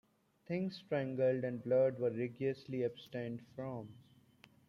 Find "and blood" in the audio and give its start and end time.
1.43-1.99